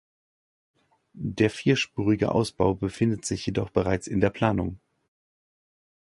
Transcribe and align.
Der 1.13 1.51
vierspurige 1.51 2.31
Ausbau 2.31 2.73
befindet 2.73 3.23
sich 3.23 3.45
jedoch 3.45 3.69
bereits 3.69 4.07
in 4.07 4.19
der 4.19 4.31
Planung. 4.31 4.79